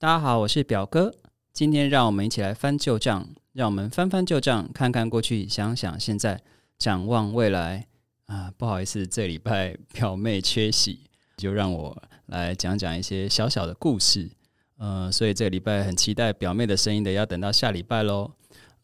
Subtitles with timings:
[0.00, 1.12] 大家好，我是表哥。
[1.52, 6.40] 今天让我们一起来翻旧账，让我们翻翻旧账，看看过去，想想现在，
[6.78, 7.88] 展望未来。
[8.26, 11.00] 啊，不好意思，这礼拜表妹缺席，
[11.36, 14.30] 就让我来讲讲一些小小的故事。
[14.76, 18.30] 呃，所以这礼拜很期待表妹的声音的，要等到下礼拜喽。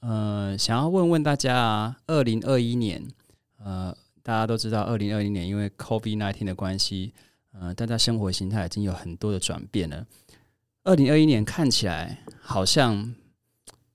[0.01, 3.01] 呃，想要问问大家啊，二零二一年，
[3.63, 7.15] 呃，大家都知道，二零二一年因为 COVID nineteen 的关系，
[7.53, 10.05] 呃，大家生活形态已经有很多的转变了。
[10.85, 13.15] 二零二一年看起来好像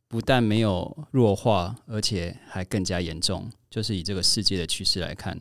[0.08, 3.48] 不但没有弱化，而且还更加严重。
[3.70, 5.40] 就是以这个世界的趋势来看，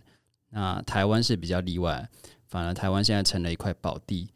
[0.51, 2.07] 那台湾是比较例外，
[2.47, 4.29] 反而台湾现在成了一块宝地。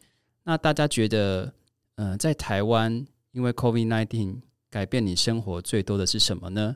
[0.43, 1.53] 那大家觉得，
[1.95, 4.37] 呃，在台湾因为 COVID nineteen
[4.71, 6.75] 改变你生活最多的是什么呢？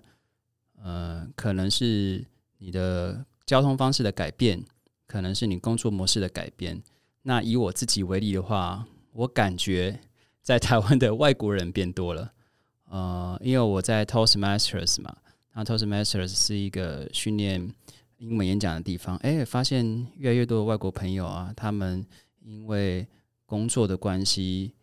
[0.84, 2.24] 呃，可能是
[2.60, 4.64] 你的交通方式的改变，
[5.08, 6.84] 可能是你工作模式的改变。
[7.24, 10.00] 那以我自己为例的话，我感觉
[10.48, 12.32] 在台湾的外国人变多了，
[12.90, 15.14] 呃，因为我在 Toastmasters 嘛。
[15.52, 17.70] 那 Toastmasters 是一个训练
[18.16, 19.18] 英文演讲的地方。
[19.18, 22.06] 哎，发现越来越多的外国朋友啊，他们
[22.40, 23.06] 因为
[23.46, 24.74] 工作的关系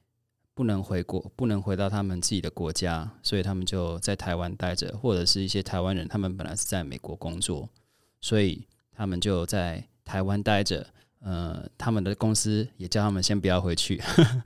[0.53, 7.67] 不能回国，不能回到他们自己的国家，所以他们就在台湾待着，或者是一些台湾人，他们本来是在美国工作，
[8.21, 10.87] 所以他们就在台湾待着。
[11.25, 13.99] 呃，他们的公司也叫他们先不要回去，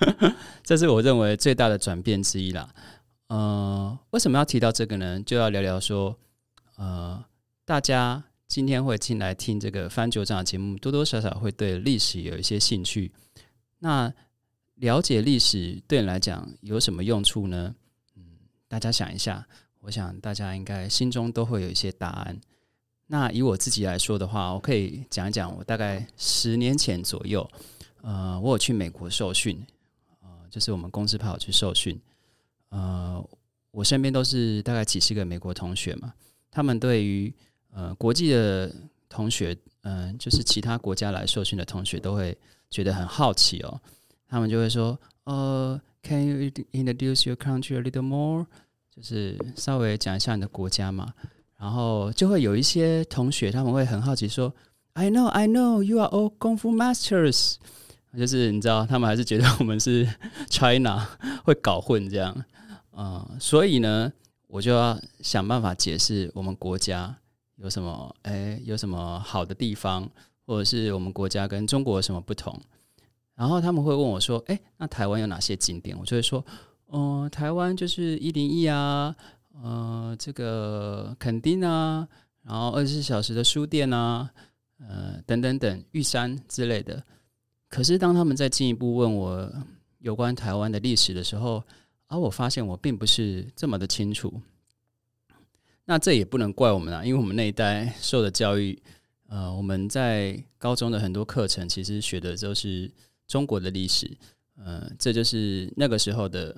[0.63, 2.73] 这是我认为最大的转变之一啦。
[3.27, 5.21] 呃，为什么要提到这个呢？
[5.27, 6.17] 就要聊聊说，
[6.77, 7.25] 呃，
[7.65, 13.11] 大家今天会进来听这个翻旧账的节目，多多少少会对历史有一些兴趣。
[13.81, 14.15] 那
[14.77, 17.75] 了解历史对你来讲有什么用处呢？
[18.15, 18.23] 嗯，
[18.69, 19.45] 大家想一下，
[19.81, 22.41] 我想大家应该心中都会有一些答案。
[23.11, 27.49] 那以我自己来说的话，我可以讲一讲，我大概十年前左右，
[28.03, 29.67] 呃，我有去美国受训，
[30.21, 31.99] 呃，就是我们公司派我去受训。
[32.69, 33.27] 呃，
[33.71, 36.13] 我身边都是大概几十个美国同学嘛，
[36.51, 37.33] 他们对于
[37.73, 38.71] 呃国际的
[39.09, 42.37] 同学，嗯，就是其他国家来受训的同学，都会
[42.69, 43.81] 觉得很好奇哦。
[44.29, 48.47] 他们就会说，呃，Can you introduce your country a little more？
[48.95, 51.15] 就是稍微讲一下你的国家嘛。
[51.59, 54.55] 然后就会有一些同学，他们会很好奇说
[54.93, 57.57] ，I know, I know, you are all Kung Fu masters。
[58.17, 60.09] 就是你知道，他们还是觉得我们是
[60.49, 61.07] China，
[61.45, 62.45] 会搞混这样。
[62.97, 64.13] 嗯，所以呢，
[64.47, 67.15] 我就要想办法解释我们国家
[67.57, 70.09] 有什么，哎，有什么好的地方，
[70.47, 72.59] 或者是我们国家跟中国有什么不同。
[73.35, 76.45] 然后他们会问我说：“哎，那台湾有哪些景点？”我就会说
[76.91, 79.15] ：“嗯，台湾就是一零一啊，
[79.63, 82.07] 呃，这个垦丁啊，
[82.43, 84.31] 然后二十四小时的书店啊，
[84.79, 87.03] 呃，等等等，玉山之类的。”
[87.69, 89.53] 可是当他们再进一步问我
[89.99, 91.63] 有关台湾的历史的时候，
[92.07, 94.41] 而我发现我并不是这么的清楚，
[95.85, 98.81] 那这也不能怪我们啊，因为我们那一代受的教育，
[99.29, 102.91] 呃，我们在高中的很多课程其实学的都是
[103.27, 104.17] 中国的历史，
[104.57, 106.57] 呃，这就是那个时候的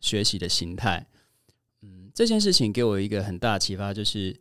[0.00, 1.06] 学习的形态。
[2.14, 4.38] 这件事情给我一个很大的启发，就是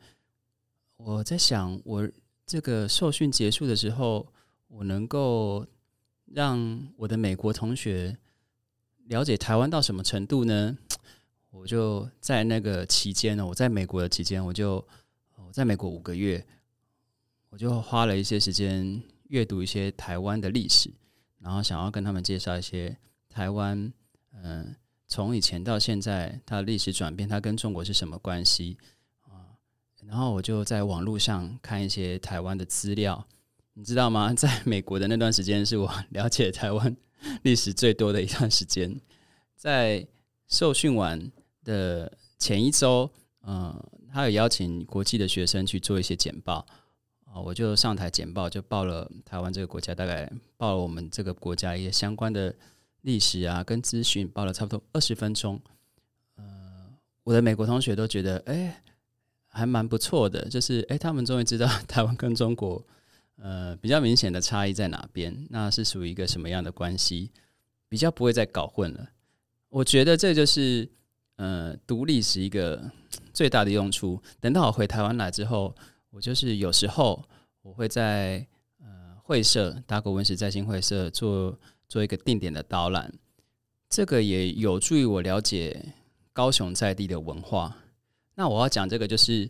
[0.96, 2.08] 我在想，我
[2.46, 4.32] 这个受训结束的时候，
[4.68, 5.66] 我能够
[6.26, 8.18] 让我的美国同学。
[9.08, 10.78] 了解台湾到什么程度呢？
[11.50, 14.76] 我就在那个期间呢，我在美国的期间，我就
[15.36, 16.46] 我在美国五个月，
[17.50, 20.90] 我就花了一些时间阅读一些台湾的历史，
[21.40, 22.96] 然后想要跟他们介绍一些
[23.30, 23.92] 台湾，
[24.32, 24.74] 嗯，
[25.14, 28.80] 从以前到现在它历史转变，它跟中国是什么关系
[29.22, 29.54] 啊？
[30.08, 33.24] 然后我就在网络上看一些台湾的资料，
[33.76, 34.34] 你知道吗？
[34.34, 36.98] 在美国的那段时间，是我了解台湾。
[37.44, 39.00] 历史最多的一段时间，
[39.56, 40.08] 在
[40.48, 41.32] 受训完
[41.64, 43.08] 的前一周，
[43.44, 43.72] 嗯，
[44.12, 46.66] 他有邀请国际的学生去做一些简报，
[47.26, 52.56] 啊，我就上台简报，就报了台湾这个国家，大概报了我们这个国家一些相关的
[53.04, 55.62] 历史啊，跟资讯，报了差不多二十分钟。
[56.36, 56.44] 呃，
[57.24, 58.84] 我的美国同学都觉得，哎，
[59.48, 62.86] 还蛮不错的，就是哎，他们终于知道 台湾跟中国。
[63.38, 65.48] 呃，比较明显的差异在哪边？
[65.50, 67.32] 那是属于一个什么样的关系？
[67.90, 69.10] 比较不会再搞混了。
[69.70, 70.88] 我觉得这就是
[71.36, 72.92] 呃，读历史一个
[73.34, 74.22] 最大的用处。
[74.40, 75.76] 等到我回台湾来之后，
[76.12, 77.28] 我就是有时候
[77.64, 78.48] 我会在
[78.80, 83.14] 呃会社达国文史在新会社做做一个定点的导览，
[83.90, 85.94] 这个也有助于我了解
[86.32, 87.76] 高雄在地的文化。
[88.36, 89.50] 那我要讲这个就是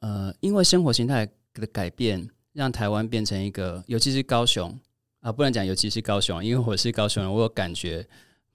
[0.00, 2.28] 呃，因为生活形态的改变。
[2.54, 4.78] 让台湾变成一个，尤其是高雄
[5.18, 8.06] 啊，不能讲尤其是高雄，因为我是高雄人，我有感觉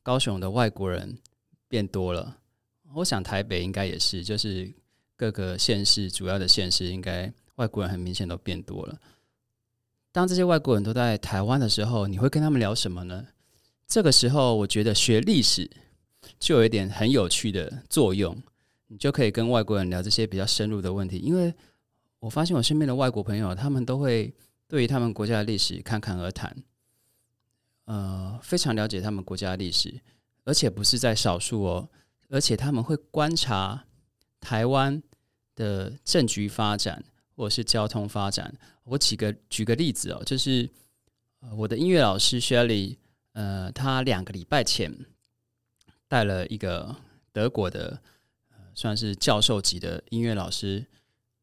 [0.02, 1.18] 高雄的外国人
[1.68, 2.38] 变多了。
[2.94, 4.74] 我想台北应该也是，就是
[5.18, 8.98] 各个县市主要的县市，应该外国人很明显都变多了。
[10.20, 13.26] 当这些外国人都在台湾的时候，你会跟他们聊什么呢？
[13.88, 15.72] 这个时候，我觉得学历史
[16.38, 18.38] 就有一点很有趣的作用，
[18.88, 21.20] 你就可以跟外国人聊这些比较深入的问题。
[21.20, 21.54] 因为
[22.20, 24.36] 我发现我身边的外国朋友，他们都会
[24.68, 26.54] 对于他们国家的历史侃侃而谈，
[27.86, 30.02] 呃，非常了解他们国家的历史，
[30.44, 31.90] 而且不是在少数哦。
[32.28, 33.86] 而且他们会观察
[34.42, 35.02] 台湾
[35.56, 37.06] 的政局发展，
[37.40, 38.54] 或是交通发展。
[38.84, 40.70] 我举个举个例子哦，就是
[41.56, 42.98] 我的音乐老师 Shelly，
[43.32, 44.94] 呃，他两个礼拜前
[46.10, 46.94] 带了一个
[47.32, 47.98] 德国的，
[48.76, 50.86] 算是教授级的音乐老师，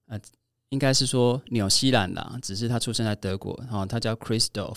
[0.08, 0.20] 呃，
[0.68, 3.58] 应该是说纽西兰的，只是他出生在德国。
[3.62, 4.76] 然后他叫 Christoph，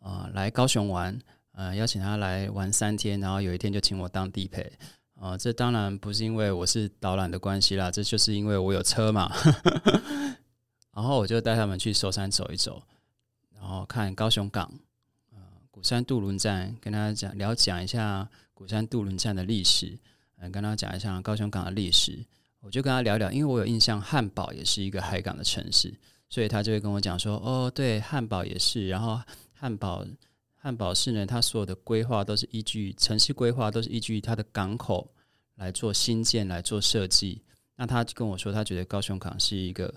[0.00, 1.18] 啊，来高雄玩，
[1.52, 4.72] 呃，邀请他来玩三天，然后有一天就请我当地陪。
[5.20, 9.32] 啊，这当然不是因为我是导览的关系啦，这就是因为我有车嘛。
[10.96, 12.82] 然后我就带他们去寿山走一走，
[13.54, 14.72] 然后看高雄港，
[15.32, 15.38] 呃，
[15.70, 19.98] 鼓山渡轮站，跟他讲聊讲一下鼓山渡轮站的历史，
[20.38, 22.24] 嗯，跟他讲一下高雄港的历史。
[22.60, 25.94] 我就跟他聊聊，因为我有印象，汉堡也是一个海港的城市，
[26.30, 28.88] 所以他就会跟我讲说，哦，对，汉堡也是。
[28.88, 29.20] 然后
[29.52, 30.04] 汉堡。
[30.58, 35.14] 汉堡市呢，它所有的规划都是依据城市规划，都是依据它的港口
[35.54, 37.40] 来做新建、来做设计。
[37.76, 39.94] 那他跟我说，他觉得高雄港是一个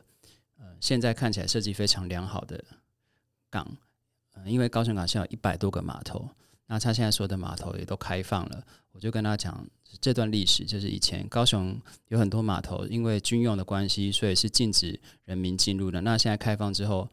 [0.59, 2.63] 呃，现在看起来设计非常良好的
[3.49, 3.67] 港。
[4.33, 6.29] 呃，因为高雄港现在有一百多个码头，
[6.67, 8.63] 那他现在所有的码头也都开放了。
[8.91, 9.67] 我就跟他讲
[9.99, 11.75] 这段历史，就是以前高雄
[12.09, 16.01] 有很多码头，因为军用的关系，所以是禁止人民进入的。
[16.01, 17.09] 那现在开放之后，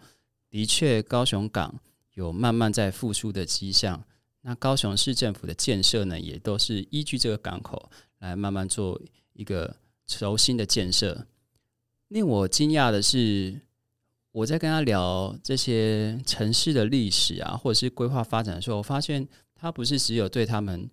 [0.51, 1.75] 的确高雄港。
[2.17, 4.03] 有慢慢在复苏的迹象。
[4.41, 7.91] 那高雄市政府的建设呢，也都是依据这个港口
[8.21, 8.99] 来慢慢做
[9.35, 9.77] 一个
[10.07, 11.27] 轴心的建设。
[12.09, 13.61] 令我惊讶的是，
[14.33, 20.89] 我在跟他聊这些城市的历史啊，或者是规划发展的时候，我发现他不是只有对他们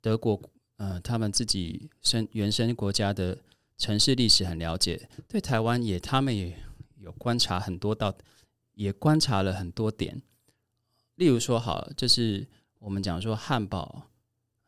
[0.00, 0.40] 德国
[0.76, 3.38] 呃他们自己生原生国家的
[3.76, 6.56] 城市历史很了解，对台湾也他们也
[6.98, 8.14] 有观察很多到，
[8.74, 10.22] 也观察了很多点。
[11.16, 12.46] 例如说，好，就是
[12.78, 14.02] 我们讲说汉堡，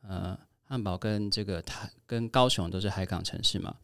[0.02, 3.76] 呃，汉堡跟这个台跟高雄都是海港城市嘛。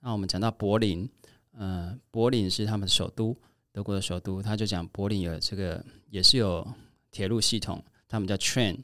[0.00, 1.08] 那我们讲到柏林，
[1.56, 3.36] 呃，柏林是他们的首都，
[3.72, 6.66] 德国的首都，他就讲柏林有这个也是有
[7.10, 8.78] 铁路系统，他们叫 train，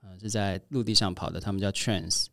[0.00, 2.26] 呃，是在陆地上跑的，他们叫 trains。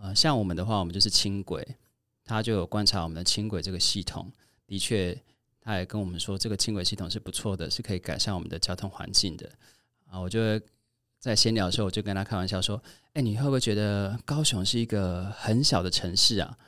[0.00, 1.76] 呃，像我们的话，我们就是轻轨，
[2.24, 4.30] 他就有观察我们的轻轨这个系统，
[4.66, 5.16] 的确，
[5.60, 9.50] 他也跟我们说，这个轻轨系统是不错的，是可以改善我们的交通环境的。
[10.06, 10.60] 啊，我就
[11.18, 12.82] 在闲聊的时候，我就跟他开玩笑说
[13.14, 16.58] ：“哎，你会不会觉得高雄是一个很小的城市啊？”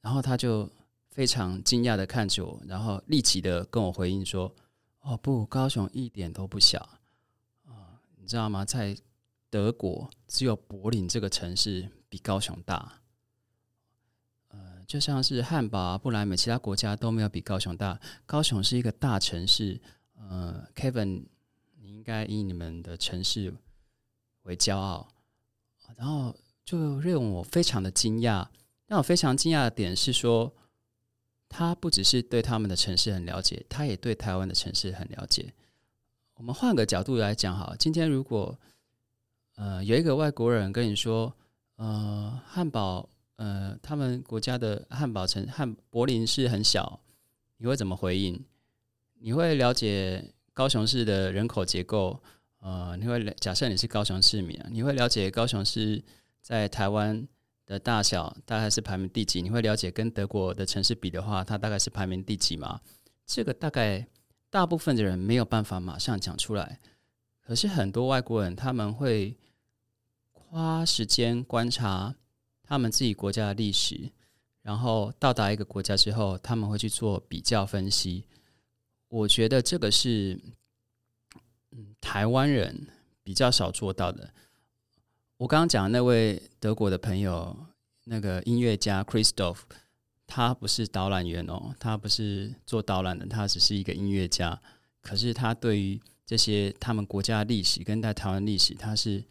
[0.00, 0.68] 然后他就
[1.16, 4.54] 非常惊讶的看着我，然后立即的跟我回应说
[5.00, 6.78] ：“哦，不，高雄一点都不小
[7.64, 7.98] 啊！
[8.18, 8.66] 你知道吗？
[8.66, 8.94] 在
[9.48, 13.00] 德国，只有柏林这个城市比高雄大。
[14.48, 17.98] 呃，就像是汉堡、啊、布莱梅，其他国家都没有比高雄大。
[18.26, 19.80] 高雄是一个大城市。
[20.16, 21.24] 呃，Kevin
[21.80, 23.52] 你。”应该以你们的城市
[24.42, 25.08] 为骄傲，
[25.96, 26.32] 然后
[26.64, 28.46] 就让我非常的惊讶。
[28.86, 30.54] 让我非常惊讶的点是说，
[31.48, 35.52] 他不只是对他们的城市很了解，他也对台湾的城市很了解。
[36.34, 38.58] 我们换个角度来讲，好，今天如果
[39.56, 41.34] 呃有一个外国人跟你说，
[41.76, 47.00] 呃，汉堡，呃，他们国家的汉堡城汉柏林是很小，
[47.56, 48.44] 你会怎么回应？
[49.20, 50.32] 你会了解？
[50.56, 52.18] 高雄市的人口结构，
[52.60, 56.02] 呃，你会假设你是高雄市民啊，你会了解高雄市
[56.40, 57.28] 在台湾
[57.66, 59.42] 的大小大概是排名第几？
[59.42, 62.80] 你会了解跟德国的城市比的话，它大概是排名第几吗？
[63.26, 64.06] 这个大概
[64.48, 66.78] 大部分的人没有办法马上讲出来，
[67.40, 69.36] 可是很多外国人他们会
[70.32, 72.14] 花时间观察
[72.62, 74.12] 他们自己国家的历史，
[74.62, 78.24] 然后到达一个国家之后，他们会去做比较分析。
[79.08, 80.40] 我觉得这个是，
[81.72, 82.86] 嗯，台湾人
[83.24, 84.32] 比较少做到的。
[85.38, 87.56] 我刚刚讲的那位德国的朋友，
[88.04, 89.58] 那个音乐家 Christoph，
[90.26, 94.60] 他不是导览员哦，他不是做导览的，他只是一个音乐家。
[95.00, 99.24] 可是他对于这些他们国家的历史跟在台湾历史，他是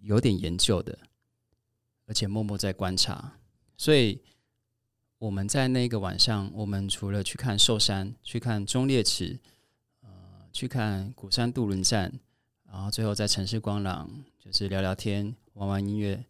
[0.00, 0.98] 有点研究的，
[2.06, 3.32] 而且默默在观察，
[3.76, 4.20] 所以。
[5.18, 9.38] 我们在那个晚上，我们除了去看寿山、去看忠烈祠，
[10.02, 10.10] 呃，
[10.52, 12.20] 去看鼓山渡轮站，
[12.70, 15.34] 然后最后在城市光廊就是聊聊天。
[15.54, 16.22] 玩玩音乐。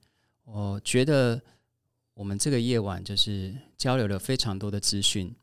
[0.45, 1.43] 我觉得
[2.15, 5.35] 我们这个夜晚就是交流了非常多的资讯。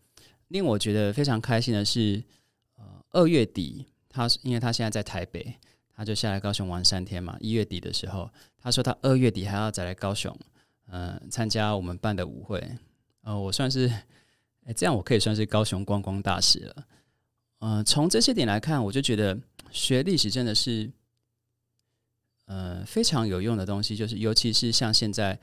[0.47, 2.23] 令我觉得非常开心的是，
[2.77, 5.53] 呃，二月底他因为他现在在台北，
[5.93, 7.35] 他就下来高雄玩三天嘛。
[7.41, 10.33] 一月底的时候，他说他二月底还要再来高雄，
[10.87, 12.63] 嗯，参加我们办的舞会。
[13.23, 13.87] 呃，我算是，
[14.65, 16.87] 哎，这样我可以算是高雄观光大使了。
[17.65, 19.39] 嗯，从这些点来看，我就觉得
[19.71, 20.91] 学历史真的是，
[22.45, 23.95] 呃，非常有用的东西。
[23.95, 25.39] 就是尤其是像现在，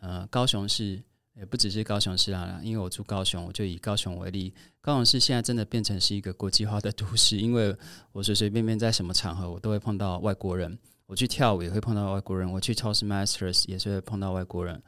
[0.00, 1.02] 呃，高雄市。
[1.36, 4.52] 也不只是高雄市啊，因为我住高雄，我就以高雄为例。
[4.82, 7.74] 高雄市现在真的变成是一个国际化的都市，因为
[8.12, 10.76] 我随随便便在什么场合，我都会碰到外国人。
[11.06, 14.82] 我去跳舞也会碰到外国人，我去超市 Masters 也是会碰到外国人，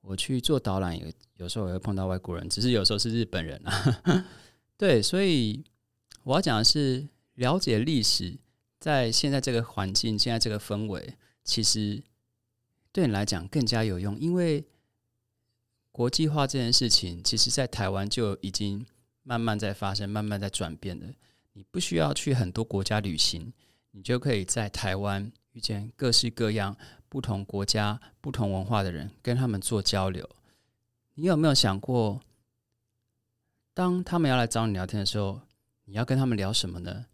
[0.00, 4.24] 我去做导览也有时候也会碰到外国人，只是有时候是日本人啊。
[4.78, 5.64] 对，所以
[6.26, 8.36] 我要讲的是，了解历史，
[8.80, 11.14] 在现在这个环境、现在这个氛围，
[11.44, 12.02] 其实
[12.90, 14.64] 对你来讲更加有用，因为。
[15.92, 18.84] 国际化这件事情，其实在台湾就已经
[19.22, 21.06] 慢慢在发生，慢慢在转变了。
[21.54, 23.50] 你不需要去很多国家旅行，
[23.92, 26.76] 你就可以在台湾遇见各式各样
[27.08, 30.28] 不同国家、不同文化的人，跟他们做交流。
[31.14, 32.20] 你有没有想过，
[33.72, 35.40] 当他们要来找你聊天的时候，
[35.86, 37.06] 你要跟他们聊什么呢？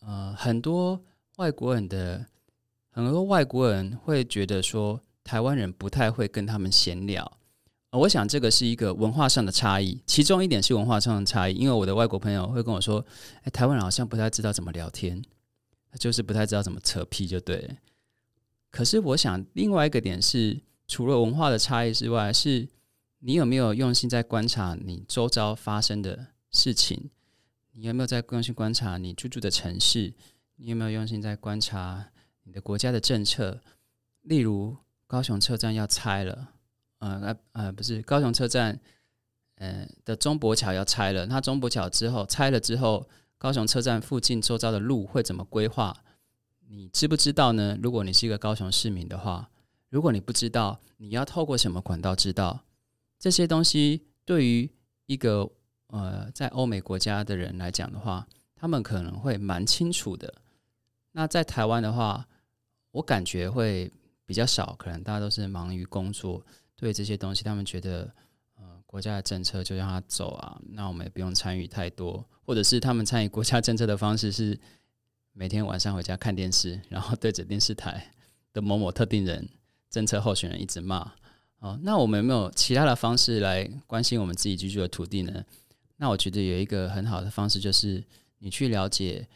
[0.00, 1.00] 呃，很多
[1.36, 2.26] 外国人的
[2.90, 7.38] 很多外国人会觉得说，台湾人不太会跟他们闲聊。
[7.90, 11.54] 我想这个是一个文化上的差异，其中一点是文化上的差异。
[11.54, 13.04] 因为我的外国朋友会跟我说
[13.44, 15.22] ：“哎，台湾人好像不太知道怎么聊天，
[15.98, 17.76] 就是不太知道怎么扯皮，就对。”
[18.72, 20.58] 可是我想另外一个点是，
[20.88, 22.66] 除了文化的差异之外，是
[23.18, 27.10] 你有没有用心在观察你周遭发生的事情？
[27.72, 30.12] 你有没有在用心观察你居住的城市？
[30.56, 32.10] 你有没有用心在观察
[32.44, 33.60] 你的国家的政策？
[34.22, 34.76] 例如，
[35.06, 36.50] 高雄车站要拆了。
[36.98, 38.78] 呃呃不是高雄车站，
[39.56, 41.26] 呃的中博桥要拆了。
[41.26, 46.04] 那中博桥之后拆了之后，高雄车站附近周遭的路会怎么规划？
[46.68, 47.76] 你知不知道呢？
[47.82, 49.50] 如果你是一个高雄市民的话，
[49.88, 52.64] 如果你不知道，你要透过什么管道知道
[53.18, 54.06] 这些东西？
[54.24, 54.70] 对于
[55.06, 55.50] 一个
[55.92, 60.34] 呃在欧美国家的人来讲的话，他们可能会蛮清楚的。
[61.12, 62.26] 那在台湾的话，
[62.90, 63.92] 我感觉会
[64.24, 66.42] 比较少，可能大家都是忙于工作。
[66.74, 68.12] 对这些东西，他们觉得，
[68.56, 74.58] 呃，国家的政策就让他走啊，那我们也不用参与太多，或者是他们参与国家政策的方式是
[75.32, 78.12] 每天晚上回家看电视，然后对着电视台
[78.52, 79.48] 的某某特定人、
[79.90, 81.12] 政策候选人一直骂。
[81.58, 85.44] 哦，那我们有没有其他的方式来关心我们自己居住的土地呢？
[86.02, 88.02] 那我觉得有一个很好的方式，就是
[88.40, 89.28] 你去了解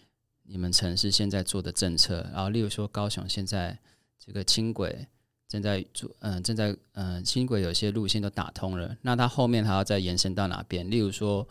[0.43, 3.79] 你们城市现在做的政策，然后例如说高雄现在
[4.19, 5.07] 这个轻轨。
[5.49, 10.91] 正在做，嗯，正在，嗯，轻轨有些路线都打通了，那它后面还要再延伸到哪边？
[10.91, 11.47] 例如说，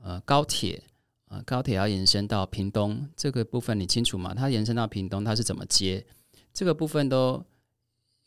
[0.00, 0.80] 呃，高铁，
[1.26, 4.32] 呃，高铁要延伸到屏东这个部分，你清楚吗？
[4.32, 6.06] 它延伸到屏东，它是怎么接？
[6.54, 7.44] 这个部分都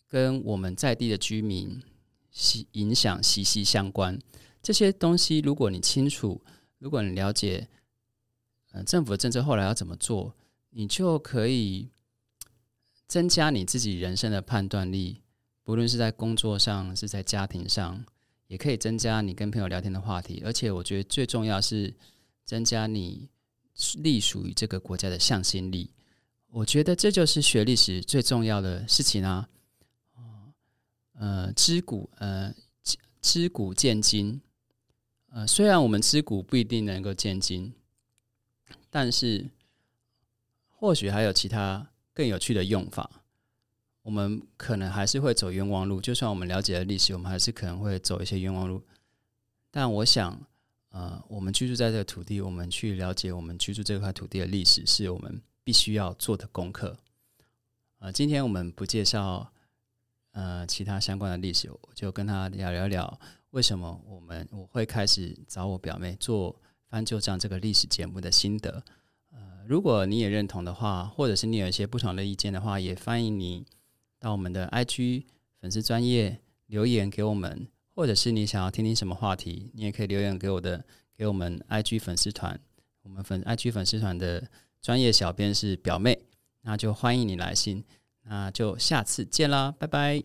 [0.10, 1.82] 跟我们在地的居民
[2.30, 4.20] 息影响息息相关。
[4.66, 6.42] 这些东西，如果你清楚，
[6.80, 7.70] 如果你了解，
[8.72, 10.36] 嗯，政府的政策后来要怎么做，
[10.72, 11.90] 你就可以。
[13.08, 15.22] 增加你自己人生的判断力，
[15.64, 18.04] 不论是在工作上，是在家庭上，
[18.48, 20.42] 也可以增加你跟朋友聊天的话题。
[20.44, 21.94] 而且，我觉得最重要是
[22.46, 23.30] 增加你
[24.00, 25.92] 隶属于这个国家的向心力。
[26.50, 29.48] 我觉得这就是学历史最重要的事情啊！
[30.16, 30.52] 哦，
[31.14, 32.52] 呃，知古，呃，
[33.22, 34.42] 知古见今。
[35.36, 37.74] 呃，虽然我们知古不一定能够见今，
[38.90, 39.50] 但是
[40.70, 41.90] 或许还有其他。
[42.14, 43.12] 更有趣的用法，
[44.02, 46.00] 我们可能还是会走冤枉路。
[46.00, 48.82] 就算我们了解了历史，我们还是可能会走一些冤枉路。
[49.70, 50.40] 但我想，
[50.92, 56.98] 呃，我们居住在这个土地，我们去了解我们居住这块土地的历史，是我们必须要做的功课。
[58.00, 59.52] 呃，今天我们不介绍
[60.32, 63.20] 呃其他相关的历史，我就跟他聊聊聊
[63.56, 66.54] 为什么我们我会开始找我表妹做
[66.90, 68.84] 翻旧账这个历史节目的心得。
[69.32, 73.66] 呃如果你也认同的话，或者是你有一些不同的意见的话，也欢迎你
[74.20, 75.24] 到我们的 IG
[75.62, 80.84] 粉丝专业留言给我们，或者是你想要听听什么话题，你也可以留言给我的，
[81.16, 82.60] 给我们 IG 粉丝团。
[83.04, 84.46] 我们粉 IG 粉丝团的
[84.82, 86.26] 专业小编是表妹，
[86.64, 87.86] 那就欢迎你来信，
[88.24, 90.22] 那就下次见啦，拜拜。